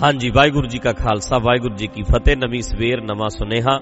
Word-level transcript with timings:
ਹਾਂਜੀ, 0.00 0.30
ਵਾਹਿਗੁਰੂ 0.30 0.66
ਜੀ 0.66 0.78
ਕਾ 0.78 0.92
ਖਾਲਸਾ, 0.92 1.38
ਵਾਹਿਗੁਰੂ 1.38 1.74
ਜੀ 1.76 1.86
ਕੀ 1.86 2.02
ਫਤਿਹ, 2.02 2.36
ਨਵੀਂ 2.36 2.62
ਸਵੇਰ, 2.62 3.00
ਨਵਾਂ 3.02 3.28
ਸੁਨੇਹਾ। 3.28 3.78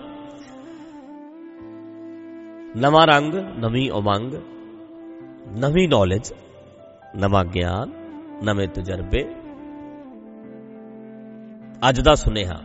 ਨਵਾਂ 2.77 3.07
ਰੰਗ, 3.07 3.35
ਨਵੀਂ 3.35 3.91
ਉਮੰਗ, 3.91 4.35
ਨਵੀਂ 5.59 5.89
ਨੌਲੇਜ 5.89 6.33
ਨਵਾਂ 7.17 7.45
ਗਿਆਨ, 7.45 7.93
ਨਵੇਂ 8.45 8.69
ਤਜਰਬੇ। 8.69 9.25
ਅੱਜ 11.89 12.01
ਦਾ 12.01 12.15
ਸੁਨੇਹਾ। 12.15 12.61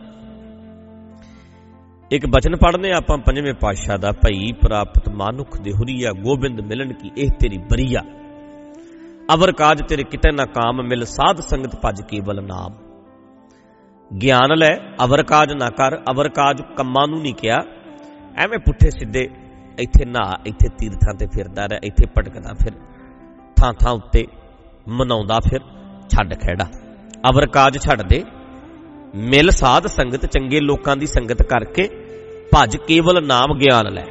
ਇੱਕ 2.10 2.26
ਬਚਨ 2.26 2.56
ਪੜ੍ਹਨੇ 2.56 2.92
ਆਪਾਂ 2.92 3.18
ਪੰਜਵੇਂ 3.18 3.54
ਪਾਤਸ਼ਾਹ 3.54 3.98
ਦਾ, 3.98 4.12
ਭਈ 4.12 4.52
ਪ੍ਰਾਪਤ 4.52 5.08
ਮਾਨੁਖ 5.08 5.60
ਦੇ 5.60 5.72
ਹੁਰੀਆ 5.72 6.12
ਗੋਬਿੰਦ 6.12 6.60
ਮਿਲਣ 6.60 6.92
ਕੀ 6.92 7.10
ਇਹ 7.18 7.30
ਤੇਰੀ 7.30 7.58
ਬਰੀਆ 7.58 8.00
ਅਵਰ 9.34 9.52
ਕਾਜ 9.52 9.82
ਤੇਰੇ 9.88 10.04
ਕਿਤੇ 10.04 10.32
ਨਾ 10.32 10.44
ਕਾਮ, 10.44 10.82
ਮਿਲ 10.82 11.04
ਸਾਧ 11.04 11.40
ਸੰਗਤ 11.40 11.76
ਭਜ 11.86 12.02
ਕੇਵਲ 12.02 12.44
ਨਾਮ। 12.44 12.85
ਗਿਆਨ 14.10 14.56
ਲੈ, 14.58 14.70
ਅਵਰ 15.04 15.22
ਕਾਜ 15.22 15.52
ਨਾ 15.52 15.68
ਕਰ, 15.70 15.96
ਅਵਰ 16.10 16.28
ਕਾਜ 16.28 16.62
ਕੰਮਾਂ 16.76 17.06
ਨੂੰ 17.08 17.20
ਨਹੀਂ 17.22 17.34
ਕਿਹਾ। 17.34 17.62
ਐਵੇਂ 18.36 18.58
ਪੁੱਠੇ 18.58 18.90
ਸਿੱਧੇ 18.90 19.28
ਇੱਥੇ 19.78 20.04
ਨਾ 20.04 20.22
ਇੱਥੇ 20.46 20.68
ਤੀਰਥਾਂ 20.78 21.14
ਤੇ 21.14 21.26
ਫਿਰਦਾ 21.26 21.66
ਰਹਿ, 21.66 21.78
ਇੱਥੇ 21.82 22.06
ਭਟਕਦਾ 22.08 22.52
ਫਿਰ 22.54 22.72
ਥਾਂ 23.56 23.72
ਥਾਂ 23.72 23.92
ਉੱਤੇ 23.92 24.26
ਮਨਾਉਂਦਾ 24.88 25.38
ਫਿਰ, 25.40 25.60
ਛੱਡ 26.10 26.34
ਖੇੜਾ 26.34 26.66
ਅਵਰ 27.30 27.46
ਕਾਜ 27.48 27.78
ਛੱਡ 27.78 28.02
ਦੇ। 28.02 28.22
ਮਿਲ 29.24 29.50
ਸਾਧ 29.50 29.86
ਸੰਗਤ, 29.86 30.26
ਚੰਗੇ 30.26 30.60
ਲੋਕਾਂ 30.60 30.96
ਦੀ 30.96 31.06
ਸੰਗਤ 31.06 31.42
ਕਰਕੇ 31.42 31.88
ਭਜ 32.52 32.76
ਕੇਵਲ 32.76 33.24
ਨਾਮ 33.26 33.58
ਗਿਆਨ 33.58 33.92
ਲੈ। 33.92 34.04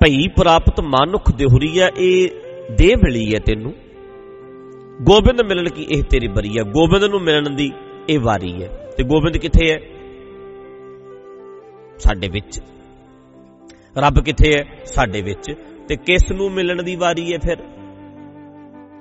ਭਈ 0.00 0.26
ਪ੍ਰਾਪਤ 0.36 0.80
ਮਾਨੁਖ 0.84 1.30
ਦੇਹੁਰੀ 1.32 1.80
ਹੈ 1.80 1.88
ਇਹ 1.88 2.74
ਦੇ 2.78 2.94
ਮਿਲੀ 2.96 3.24
ਹੈ 3.34 3.40
ਤੈਨੂੰ। 3.40 3.72
ਗੋਬਿੰਦ 5.02 5.40
ਮਿਲਣ 5.42 5.68
ਕੀ 5.68 5.86
ਇਹ 5.90 6.02
ਤੇਰੀ 6.02 6.28
ਬਰੀ 6.28 6.50
ਹੈ 6.58 6.62
ਗੋਬਿੰਦ 6.72 7.04
ਨੂੰ 7.04 7.20
ਮਿਲਣ 7.20 7.54
ਦੀ 7.54 7.70
ਇਹ 8.08 8.18
ਵਾਰੀ 8.20 8.62
ਹੈ। 8.62 8.68
ਤੇ 8.68 9.04
ਗੋਬਿੰਦ 9.04 9.36
ਕਿੱਥੇ 9.36 9.72
ਹੈ? 9.72 9.78
ਸਾਡੇ 11.98 12.28
ਵਿੱਚ। 12.28 12.60
ਰੱਬ 13.98 14.20
ਕਿੱਥੇ 14.24 14.52
ਹੈ? 14.58 14.64
ਸਾਡੇ 14.84 15.22
ਵਿੱਚ। 15.22 15.52
ਤੇ 15.88 15.96
ਕਿਸ 15.96 16.32
ਨੂੰ 16.32 16.52
ਮਿਲਣ 16.52 16.82
ਦੀ 16.82 16.96
ਵਾਰੀ 16.96 17.32
ਹੈ 17.32 17.38
ਫਿਰ? 17.38 17.56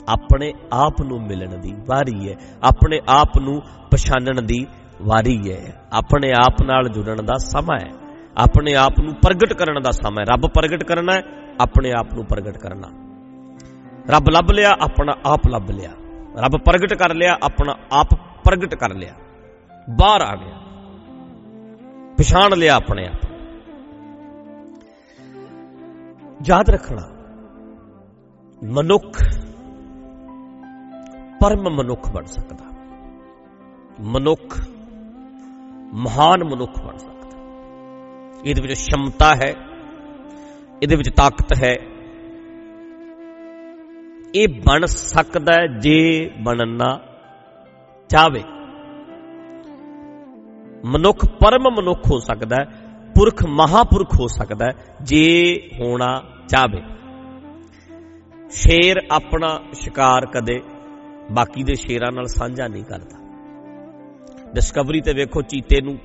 ਆਪਣੇ 0.10 0.54
ਆਪ 0.74 1.02
ਨੂੰ 1.02 1.22
ਮਿਲਣ 1.22 1.58
ਦੀ 1.58 1.74
ਵਾਰੀ 1.74 2.30
ਹੈ। 2.30 2.36
ਆਪਣੇ 2.64 3.00
ਆਪ 3.10 3.40
ਨੂੰ 3.40 3.62
ਪਛਾਣਨ 3.92 4.46
ਦੀ 4.46 4.68
ਵਾਰੀ 5.02 5.52
ਹੈ। 5.52 5.88
ਆਪਣੇ 5.94 6.32
ਆਪ 6.32 6.64
ਨਾਲ 6.64 6.90
ਜੁੜਨ 6.90 7.26
ਦਾ 7.26 7.38
ਸਮਾਂ 7.38 7.80
ਹੈ। 7.80 7.92
ਆਪਣੇ 8.38 8.76
ਆਪ 8.76 8.94
ਨੂੰ 9.00 9.14
ਪ੍ਰਗਟ 9.14 9.54
ਕਰਨ 9.54 9.82
ਦਾ 9.82 9.92
ਸਮਾਂ 9.92 10.22
ਹੈ। 10.22 10.34
ਰੱਬ 10.34 10.48
ਪ੍ਰਗਟ 10.48 10.84
ਕਰਨਾ 10.84 11.14
ਹੈ, 11.14 11.22
ਆਪਣੇ 11.62 11.92
ਆਪ 11.92 12.14
ਨੂੰ 12.14 12.26
ਪ੍ਰਗਟ 12.26 12.58
ਕਰਨਾ। 12.58 12.88
ਰੱਬ 14.10 14.30
ਲੱਭ 14.30 14.52
ਲਿਆ, 14.52 14.70
ਆਪਣਾ 14.70 15.14
ਆਪ 15.26 15.48
ਲੱਭ 15.48 15.72
ਲਿਆ। 15.72 15.90
ਰੱਬ 16.38 16.58
ਪ੍ਰਗਟ 16.66 16.94
ਕਰ 16.94 17.14
ਲਿਆ, 17.14 17.38
ਆਪਣਾ 17.44 17.76
ਆਪ 17.92 18.33
ਪ੍ਰਗਟ 18.44 18.76
ਕਰ 18.76 18.94
ਲਿਆ। 18.94 19.14
ਬਾਹਰ 19.90 20.22
ਆ 20.22 20.36
ਗਿਆ। 20.36 20.60
ਪਛਾਣ 22.18 22.58
ਲਿਆ 22.58 22.76
ਆਪਣੇ 22.76 23.08
ਆਪ। 23.08 23.30
ਯਾਦ 26.48 26.70
ਰੱਖਣਾ, 26.70 27.10
ਮਨੁੱਖ 28.64 29.24
ਪਰਮ 31.42 31.70
ਮਨੁੱਖ 31.70 32.12
ਬਣ 32.12 32.26
ਸਕਦਾ। 32.26 32.66
ਮਨੁੱਖ 34.02 34.68
ਮਹਾਨ 35.94 36.44
ਮਨੁੱਖ 36.44 36.84
ਬਣ 36.84 36.98
ਸਕਦਾ। 36.98 37.38
ਇਹਦੇ 38.46 38.62
ਵਿੱਚ 38.62 38.74
ਸ਼ਮਤਾ 38.74 39.36
ਹੈ, 39.36 39.56
ਇਹਦੇ 40.84 40.96
ਵਿੱਚ 40.96 41.10
ਤਾਕਤ 41.10 41.64
ਹੈ। 41.64 41.76
ਇਹ 44.36 44.48
ਬਣ 44.48 44.86
ਸਕਦਾ 44.86 45.54
ਹੈ 45.54 45.68
ਜੇ 45.80 46.32
ਬਣਨਾ 46.40 47.00
ਚਾਵੇ 48.14 48.42
ਮਨੁੱਖ 50.86 51.26
ਪਰਮ 51.40 51.64
ਮਨੁੱਖ 51.76 52.08
ਹੋ 52.12 52.18
ਸਕਦਾ 52.20 52.56
ਹੈ, 52.56 52.66
ਪੁਰਖ 53.16 53.46
ਮਹਾਪੁਰਖ 53.50 54.14
ਹੋ 54.20 54.28
ਸਕਦਾ 54.28 54.66
ਹੈ, 54.66 54.96
ਜੇ 55.02 55.24
ਹੋਣਾ 55.80 56.10
ਚਾਵੇ 56.50 56.82
ਸ਼ੇਰ 58.52 59.02
ਆਪਣਾ 59.12 59.50
ਸ਼ਿਕਾਰ 59.74 60.26
ਕਦੇ, 60.26 60.60
ਬਾਕੀ 61.32 61.64
ਦੇ 61.64 61.74
ਸ਼ੇਰਾਂ 61.74 62.12
ਨਾਲ 62.12 62.26
ਸਾਂਝਾ 62.28 62.68
ਨਹੀਂ 62.68 62.84
ਕਰਦਾ। 62.84 63.18
ਡਿਸਕਵਰੀ 64.54 65.02
ਤੇ 65.02 65.14
ਵੇਖੋ, 65.14 65.42
ਚੀਤੇ 65.42 65.82
ਨੂੰ 65.82 65.98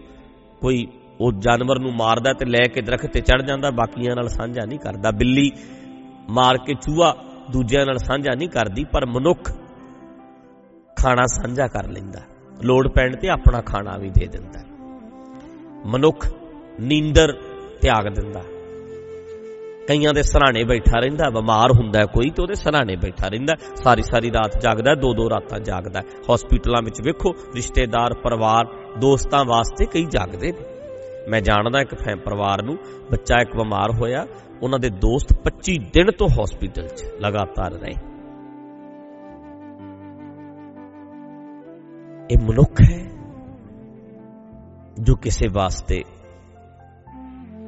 ਕੋਈ 0.60 0.86
ਉਹ 1.20 1.32
ਜਾਨਵਰ 1.32 1.78
ਨੂੰ 1.78 1.92
ਮਾਰਦਾ 1.92 2.32
ਤੇ 2.32 2.44
ਲੈ 2.44 2.64
ਕੇ 2.74 2.80
ਦਰਖਤ 2.80 3.12
ਤੇ 3.12 3.20
ਚੜ 3.20 3.42
ਜਾਂਦਾ, 3.42 3.70
ਬਾਕੀਆਂ 3.70 4.16
ਨਾਲ 4.16 4.28
ਸਾਂਝਾ 4.28 4.64
ਨਹੀਂ 4.66 4.78
ਕਰਦਾ। 4.78 5.10
ਬਿੱਲੀ 5.10 5.50
ਮਾਰ 6.30 6.58
ਕੇ 6.58 6.74
ਚੂਹਾ 6.74 7.14
ਦੂਜਿਆਂ 7.50 7.86
ਨਾਲ 7.86 7.98
ਸਾਂਝਾ 7.98 8.34
ਨਹੀਂ 8.34 8.48
ਕਰਦੀ, 8.48 8.84
ਪਰ 8.84 9.06
ਮਨੁੱਖ 9.06 9.57
ਖਾਣਾ 11.02 11.22
ਸਾਂਝਾ 11.26 11.66
ਕਰ 11.66 11.88
ਲੈਂਦਾ। 11.88 12.20
ਲੋੜ 12.62 12.88
ਪੈਣ 12.88 13.16
ਤੇ 13.16 13.28
ਆਪਣਾ 13.28 13.60
ਖਾਣਾ 13.60 13.98
ਵੀ 13.98 14.10
ਦੇ 14.10 14.26
ਦਿੰਦਾ। 14.26 14.60
ਮਨੁੱਖ 15.86 16.28
ਨੀਂਦਰ 16.80 17.32
ਤਿਆਗ 17.80 18.08
ਦਿੰਦਾ। 18.08 18.42
ਕਈਆਂ 19.88 20.14
ਦੇ 20.14 20.22
ਸਰਾਣੇ 20.22 20.64
ਬੈਠਾ 20.64 21.00
ਰਹਿੰਦਾ, 21.00 21.30
ਬਿਮਾਰ 21.30 21.70
ਹੁੰਦਾ 21.70 22.06
ਕੋਈ 22.06 22.30
ਤੇ 22.30 22.42
ਉਹਦੇ 22.42 22.54
ਸਰਾਣੇ 22.54 22.96
ਬੈਠਾ 22.96 23.28
ਰਹਿੰਦਾ। 23.28 23.54
ਸਾਰੀ 23.74 24.02
ਸਾਰੀ 24.02 24.32
ਰਾਤ 24.32 24.60
ਜਾਗਦਾ 24.60 24.94
ਦੋ 24.94 25.14
ਦੋ 25.14 25.30
ਰਾਤਾਂ 25.30 25.60
ਜਾਗਦਾ। 25.60 26.00
ਹਸਪੀਟਲਾਂ 26.34 26.82
ਵਿੱਚ 26.82 27.00
ਵੇਖੋ, 27.02 27.34
ਰਿਸ਼ਤੇਦਾਰ, 27.54 28.14
ਪਰਿਵਾਰ, 28.14 28.66
ਦੋਸਤਾਂ 28.98 29.44
ਵਾਸਤੇ 29.44 29.86
ਕਈ 29.86 30.04
ਜਾਗਦੇ 30.04 30.52
ਨੇ। 30.52 30.60
ਮੈਂ 31.28 31.40
ਜਾਣਦਾ 31.40 31.80
ਇੱਕ 31.80 31.94
ਫੈਮ 31.94 32.18
ਪਰਿਵਾਰ 32.18 32.62
ਨੂੰ, 32.62 32.78
ਬੱਚਾ 33.10 33.40
ਇੱਕ 33.40 33.56
ਬਿਮਾਰ 33.56 33.90
ਹੋਇਆ, 33.90 34.26
ਉਹਨਾਂ 34.62 34.78
ਦੇ 34.78 34.88
ਦੋਸਤ 34.88 35.32
25 35.44 35.78
ਦਿਨ 35.92 36.10
ਤੋਂ 36.10 36.28
ਹਸਪੀਟਲ 36.28 36.88
'ਚ 36.88 37.04
ਲਗਾਤਾਰ 37.20 37.70
ਰਹੇ। 37.72 38.07
ਇਹ 42.30 42.38
ਮਨੁੱਖ 42.38 42.80
ਹੈ 42.80 42.98
ਜੋ 45.00 45.14
ਕਿਸੇ 45.16 45.48
ਵਾਸਤੇ 45.48 46.02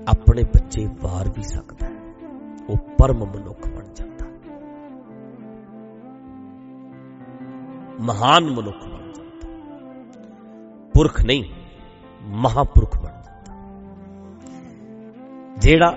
ਆਪਣੇ 0.09 0.43
ਬੱਚੇ 0.45 0.85
ਵਾਰ 1.03 1.29
ਵੀ 1.29 1.43
ਸਕਦਾ 1.43 1.87
ਹੈ। 1.87 2.15
ਉਹ 2.69 2.77
ਪਰਮ 2.99 3.25
ਮਨੁੱਖ 3.25 3.69
ਬਣ 3.69 3.93
ਜਾਂਦਾ 3.95 4.27
ਮਹਾਨ 8.01 8.51
ਮਨੁੱਖ 8.51 8.85
ਬਣ 8.89 9.13
ਜਾਂਦਾ 9.13 9.49
ਪੁਰਖ 10.95 11.21
ਨਹੀਂ, 11.25 11.45
ਮਹਾਪੁਰਖ 12.23 12.99
ਬਣ 12.99 13.21
ਜਾਂਦਾ 13.23 13.55
ਜਿਹੜਾ 15.59 15.91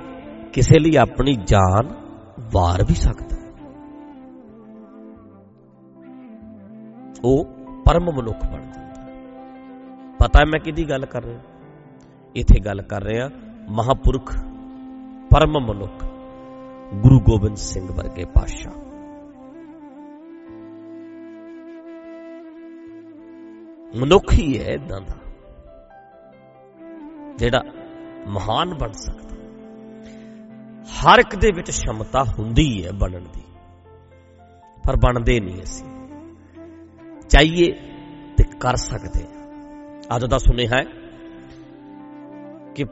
ਕਿਸੇ 0.54 0.80
ਲਈ 0.80 0.96
ਆਪਣੀ 0.96 1.36
ਜਾਨ 1.46 1.94
ਵਾਰ 2.54 2.84
ਵੀ 2.84 2.96
ਸਕਦਾ 2.96 3.42
ਉਹ 7.24 7.53
ਪਰਮ 7.86 8.06
ਮਨੁੱਖ 8.12 8.46
ਬਣ 8.46 8.62
ਜਾਂਦਾ 8.62 9.02
ਪਤਾ 10.20 10.44
ਮੈਂ 10.46 10.60
ਕਿਹਦੀ 10.60 10.84
ਗੱਲ 10.90 11.06
ਕਰ 11.06 11.24
ਰਿਹਾ? 11.24 11.42
ਇੱਥੇ 12.36 12.60
ਗੱਲ 12.60 12.82
ਕਰ 12.82 13.04
ਰਿਹਾ 13.04 13.30
ਮਹਾਪੁਰਖ, 13.70 14.34
ਪਰਮ 15.32 15.60
ਮਨੁੱਖ, 15.60 16.06
ਗੁਰੂ 16.94 17.20
ਗੋਬਿੰਦ 17.20 17.58
ਸਿੰਘ 17.58 17.88
ਵਰਗੇ 17.92 18.26
ਪਾਤਸ਼ਾਹ। 18.26 18.74
ਮਨੁੱਖ 23.96 24.34
ਹੀ 24.34 24.60
ਹੈ 24.60 24.72
ਇਦਾਂ 24.72 25.02
ਦਾ, 25.02 25.16
ਜਿਹੜਾ 27.38 27.62
ਮਹਾਨ 28.28 28.74
ਬਣ 28.74 28.92
ਸਕਦਾ। 28.92 29.36
ਹਰ 30.94 31.20
ਇੱਕ 31.20 31.36
ਦੇ 31.36 31.52
ਵਿੱਚ 31.56 31.72
ਸ਼ਮਤਾ 31.72 32.24
ਹੁੰਦੀ 32.40 32.86
ਹੈ 32.86 32.92
ਬਣਨ 32.92 33.24
ਦੀ, 33.34 33.44
ਪਰ 34.84 34.96
ਬਣਦੇ 34.98 35.40
ਨਹੀਂ 35.40 35.62
ਅਸੀਂ। 35.64 35.93
ਚਾਹੀਏ 37.34 37.72
ਤੇ 38.38 38.44
ਕਰ 38.60 38.76
ਸਕਦੇ 38.76 39.24
ਅੱਜ 40.16 40.26
ਦਾ 40.26 40.38
ਸੁਨੇਹਾ 40.38 40.78
ਹੈ 40.78 40.84
ਕਿ 42.76 42.84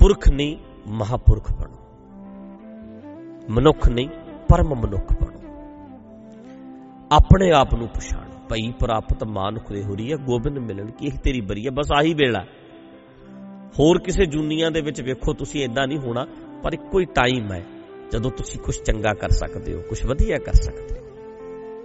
ਪੁਰਖ 0.00 0.28
ਨਹੀਂ, 0.28 0.56
ਮਹਾਪੁਰਖ 0.86 1.52
ਬਣੋ। 1.52 1.76
ਮਨੁੱਖ 3.50 3.88
ਨਹੀਂ, 3.88 4.08
ਪਰਮ 4.48 4.74
ਮਨੁੱਖ 4.74 5.12
ਬਣੋ। 5.22 5.38
ਆਪਣੇ 7.12 7.50
ਆਪ 7.50 7.74
ਨੂੰ 7.74 7.88
ਪਛਾਣ। 7.88 8.28
ਭਈ 8.48 8.72
ਪ੍ਰਾਪਤ 8.80 9.24
ਮਾਨੁਖ 9.24 9.72
ਦੇ 9.72 9.82
ਹੋਰੀ 9.82 10.12
ਹੈ 10.12 10.16
ਗੋਬਿੰਦ 10.16 10.58
ਮਿਲਣ 10.58 10.90
ਕੀ 10.90 11.06
ਇਹ 11.06 11.18
ਤੇਰੀ 11.18 11.40
ਬਰੀ 11.40 11.66
ਹੈ 11.66 11.70
ਬਸ 11.70 11.88
ਆਹੀ 11.92 12.14
ਵੇਲਾ। 12.14 12.44
ਹੋਰ 13.80 13.98
ਕਿਸੇ 13.98 14.26
ਜੁਨੀਆਂ 14.26 14.70
ਦੇ 14.70 14.80
ਵਿੱਚ 14.80 15.02
ਵੇਖੋ, 15.02 15.32
ਤੁਸੀਂ 15.32 15.64
ਇਦਾਂ 15.64 15.86
ਨਹੀਂ 15.86 15.98
ਹੋਣਾ, 15.98 16.26
ਪਰ 16.62 16.72
ਇੱਕੋ 16.72 17.00
ਹੀ 17.00 17.04
ਟਾਈਮ 17.04 17.52
ਹੈ, 17.52 17.64
ਜਦੋਂ 18.12 18.30
ਤੁਸੀਂ 18.30 18.60
ਕੁਝ 18.60 18.76
ਚੰਗਾ 18.76 19.14
ਕਰ 19.14 19.28
ਸਕਦੇ 19.28 19.74
ਹੋ 19.74 19.82
ਕੁਝ 19.88 20.06
ਵਧੀਆ 20.06 20.38
ਕਰ 20.38 20.52
ਸਕਦੇ 20.52 21.00
ਹੋ 21.00 21.06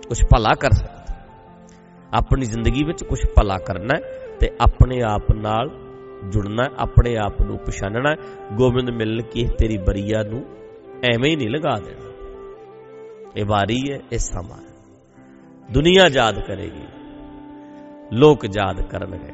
ਕੁਝ 0.07 0.23
ਭਲਾ 0.23 0.53
ਕਰ 0.59 0.71
ਸਕਦੇ 0.71 1.12
ਆਪਣੀ 2.13 2.45
ਜ਼ਿੰਦਗੀ 2.45 2.83
ਵਿੱਚ 2.83 3.03
ਕੁਝ 3.03 3.19
ਭਲਾ 3.35 3.57
ਕਰਨਾ 3.57 3.99
ਤੇ 4.39 4.49
ਆਪਣੇ 4.61 5.01
ਆਪ 5.01 5.31
ਨਾਲ 5.35 5.69
ਜੁੜਨਾ 6.31 6.63
ਆਪਣੇ 6.77 7.17
ਆਪ 7.17 7.41
ਨੂੰ 7.41 7.57
ਪਛਾਣਨਾ 7.57 8.15
ਗੋਬਿੰਦ 8.53 8.89
ਮਿਲਣ 8.89 9.21
ਕੀ 9.21 9.43
ਤੇਰੀ 9.43 9.77
ਬਰੀਆ 9.77 10.23
ਨੂੰ 10.23 10.45
ਐਵੇਂ 11.13 11.31
ਹੀ 11.31 11.35
ਨਹੀਂ 11.35 11.49
ਲਗਾ 11.49 11.79
ਦੇਣਾ। 11.79 12.09
ਇਹ 13.37 13.45
ਵਾਰੀ 13.45 13.91
ਹੈ, 13.91 13.99
ਇਹ 14.11 14.17
ਸਮਾਂ 14.17 14.57
ਹੈ। 14.57 14.73
ਦੁਨੀਆ 15.71 16.03
ਯਾਦ 16.13 16.39
ਕਰੇਗੀ, 16.39 16.85
ਲੋਕ 18.13 18.45
ਯਾਦ 18.45 18.81
ਕਰਨਗੇ। 18.81 19.33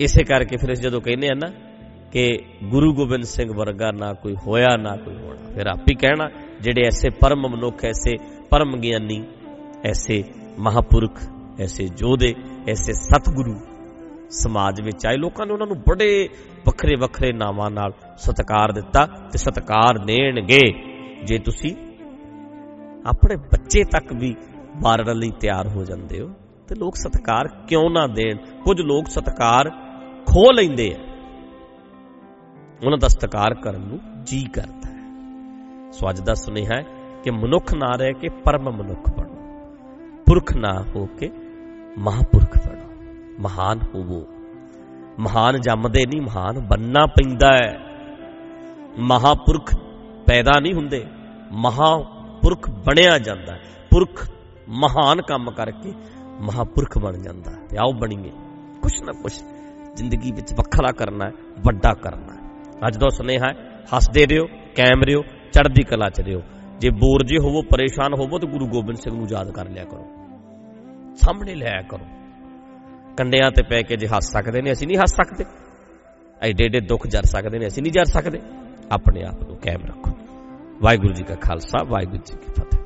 ਇਸੇ 0.00 0.24
ਕਰਕੇ 0.24 0.56
ਫਿਰ 0.56 0.74
ਜਦੋਂ 0.74 1.00
ਕਹਿੰਦੇ 1.00 1.28
ਆ 1.28 1.34
ਨਾ 1.34 1.50
ਕਿ 2.12 2.38
ਗੁਰੂ 2.64 2.94
ਗੋਬਿੰਦ 2.94 3.24
ਸਿੰਘ 3.24 3.52
ਵਰਗਾ 3.56 3.90
ਨਾ 3.90 4.12
ਕੋਈ 4.12 4.36
ਹੋਇਆ, 4.46 4.76
ਨਾ 4.76 4.96
ਕੋਈ 4.96 5.14
ਹੋਣਾ। 5.14 5.54
ਫਿਰ 5.54 5.66
ਆਪ 5.66 5.80
ਹੀ 5.80 5.94
ਕਹਿਣਾ, 5.94 6.30
ਜਿਹੜੇ 6.60 6.86
ਐਸੇ 6.86 7.10
ਪਰਮ 7.10 7.48
ਮਨੁੱਖ, 7.48 7.84
ਐਸੇ 7.84 8.16
ਪਰਮ 8.50 8.76
ਗਿਆਨੀ, 8.76 9.24
ਐਸੇ 9.84 10.22
ਮਹਾਪੁਰਖ, 10.58 11.22
ਐਸੇ 11.60 11.88
ਯੋਧੇ, 11.98 12.34
ਐਸੇ 12.68 12.92
ਸਤਿਗੁਰੂ 12.92 13.54
ਸਮਾਜ 14.30 14.80
ਵਿੱਚ 14.80 15.06
ਆਏ। 15.06 15.16
ਲੋਕਾਂ 15.16 15.46
ਨੇ 15.46 15.52
ਉਹਨਾਂ 15.52 15.66
ਨੂੰ 15.66 15.76
ਬੜੇ 15.76 16.28
ਵੱਖਰੇ 16.66 16.96
ਵੱਖਰੇ 16.96 17.32
ਨਾਵਾਂ 17.32 17.70
ਨਾਲ 17.70 17.92
ਸਤਿਕਾਰ 18.18 18.72
ਦਿੱਤਾ 18.72 19.06
ਤੇ 19.06 19.38
ਸਤਿਕਾਰ 19.38 19.98
ਦੇਣਗੇ। 19.98 20.60
ਜੇ 21.24 21.38
ਤੁਸੀਂ 21.38 21.76
ਆਪਣੇ 23.06 23.36
ਬੱਚੇ 23.36 23.84
ਤੱਕ 23.84 24.12
ਵੀ 24.12 24.36
ਮਾਰਨ 24.82 25.16
ਲਈ 25.16 25.30
ਤਿਆਰ 25.40 25.68
ਹੋ 25.68 25.84
ਜਾਂਦੇ 25.84 26.20
ਹੋ, 26.20 26.30
ਤੇ 26.68 26.74
ਲੋਕ 26.74 26.96
ਸਤਿਕਾਰ 26.96 27.48
ਕਿਉਂ 27.48 27.90
ਨਾ 27.90 28.06
ਦੇਣ? 28.06 28.36
ਕੁਝ 28.36 28.80
ਲੋਕ 28.80 29.06
ਸਤਿਕਾਰ 29.06 29.70
ਖੋ 30.26 30.52
ਲੈਂਦੇ 30.52 30.96
ਆ। 30.98 31.10
ਉਹਨਾਂ 32.86 32.98
ਦਾ 32.98 33.08
ਸਤਿਕਾਰ 33.08 33.54
ਕਰਨ 33.54 33.80
ਨੂੰ 33.80 33.98
ਜੀ 34.24 34.44
ਕਰਦਾ 34.44 34.90
ਹੈ। 34.90 35.00
ਸੋ 35.90 36.10
ਅੱਜ 36.10 36.20
ਦਾ 36.20 36.34
ਸੁਨੇਹਾ 36.34 36.76
ਹੈ 36.76 36.82
ਕਿ 37.24 37.30
ਮਨੁੱਖ 37.30 37.74
ਨਾ 37.74 37.96
ਰਹਿ 37.96 38.12
ਕੇ 38.12 38.28
ਪਰਮ 38.28 38.70
ਮਨੁੱਖ 38.70 39.14
ਬਣੋ। 39.16 39.39
ਪੁਰਖ 40.30 40.56
ਨਾ 40.56 40.84
ਹੋ 40.96 41.06
ਕੇ 41.06 41.30
ਮਹਾਪੁਰਖ 41.98 42.68
ਬਣੋ। 42.68 43.02
ਮਹਾਨ 43.40 43.80
ਹੋਵੋ। 43.94 44.26
ਮਹਾਨ 45.18 45.60
ਜੰਮਦੇ 45.60 46.06
ਨਹੀਂ, 46.06 46.20
ਮਹਾਨ 46.20 46.58
ਬੰਨਾ 46.58 47.06
ਪੈਂਦਾ 47.06 47.52
ਹੈ। 47.52 47.78
ਮਹਾਪੁਰਖ 48.98 49.74
ਪੈਦਾ 50.26 50.60
ਨਹੀਂ 50.60 50.74
ਹੁੰਦੇ, 50.74 51.06
ਮਹਾਪੁਰਖ 51.52 52.70
ਬਣਿਆ 52.70 53.18
ਜਾਂਦਾ 53.18 53.52
ਹੈ। 53.52 53.60
ਪੁਰਖ 53.90 54.30
ਮਹਾਨ 54.68 55.22
ਕੰਮ 55.22 55.50
ਕਰਕੇ 55.50 55.92
ਮਹਾਪੁਰਖ 56.40 56.98
ਬਣ 56.98 57.18
ਜਾਂਦਾ 57.18 57.50
ਤੇ 57.70 57.76
ਆਓ 57.76 57.92
ਬਣੀਏ। 57.92 58.30
ਕੁਛ 58.82 59.02
ਨਾ 59.02 59.12
ਕੁਛ 59.22 59.42
ਜ਼ਿੰਦਗੀ 59.94 60.32
ਵਿੱਚ 60.32 60.52
ਵੱਖਰਾ 60.52 60.92
ਕਰਨਾ 60.92 61.24
ਹੈ, 61.24 61.32
ਵੱਡਾ 61.64 61.94
ਕਰਨਾ 61.94 62.32
ਹੈ। 62.32 62.50
ਅੱਜ 62.86 62.96
ਦਾ 62.96 63.08
ਸੁਨੇਹਾ 63.08 63.52
ਹੈ, 63.52 63.84
ਹੱਸਦੇ 63.96 64.26
ਰਹੋ 64.26 64.46
ਕਾਇਮ 64.46 65.02
ਰਹੋ, 65.02 65.22
ਚੜ੍ਹਦੀ 65.52 65.82
ਕਲਾ 65.82 66.10
ਚ 66.10 66.20
ਰਹੋ। 66.20 66.42
ਜੇ 66.78 66.90
ਬੋਰ 66.90 67.24
ਜੇ 67.24 67.36
ਹੋਵੋ, 67.38 67.62
ਪਰੇਸ਼ਾਨ 67.62 68.14
ਹੋਵੋ, 68.14 68.38
ਤਾਂ 68.38 68.48
ਗੁਰੂ 68.48 68.66
ਗੋਬਿੰਦ 68.66 68.98
ਸਿੰਘ 68.98 69.16
ਨੂੰ 69.16 69.26
ਯਾਦ 69.30 69.50
ਕਰ 69.50 69.68
ਲਿਆ 69.68 69.84
ਕਰੋ। 69.84 70.06
ਸਾਹਮਣੇ 71.20 71.54
ਲਿਆਇਆ 71.54 71.82
ਕਰੋ। 71.82 72.04
ਕੰਡਿਆਂ 73.16 73.50
ਤੇ 73.50 73.62
ਪੈ 73.62 73.82
ਕੇ 73.82 73.96
ਜੇ 73.96 74.06
ਹੱਸ 74.06 74.32
ਸਕਦੇ 74.32 74.62
ਨੇ, 74.62 74.72
ਅਸੀਂ 74.72 74.86
ਨਹੀਂ 74.86 74.98
ਹੱਸ 74.98 75.10
ਸਕਦੇ। 75.10 75.44
ਐਡੇ 76.42 76.64
ਐਡੇ 76.64 76.80
ਦੁੱਖ 76.80 77.06
ਜਰ 77.06 77.22
ਸਕਦੇ 77.22 77.58
ਨੇ, 77.58 77.66
ਅਸੀਂ 77.66 77.82
ਨਹੀਂ 77.82 77.92
ਜਰ 77.92 78.04
ਸਕਦੇ। 78.04 78.40
ਆਪਣੇ 78.92 79.22
ਆਪ 79.22 79.42
ਨੂੰ 79.42 79.56
ਕਾਇਮ 79.56 79.86
ਰੱਖੋ। 79.86 80.10
ਵਾਹਿਗੁਰੂ 80.82 81.12
ਜੀ 81.12 81.24
ਕਾ 81.24 81.34
ਖਾਲਸਾ, 81.34 81.84
ਵਾਹਿਗੁਰੂ 81.84 82.18
ਜੀ 82.18 82.36
ਕੀ 82.36 82.52
ਫਤਿਹ। 82.52 82.79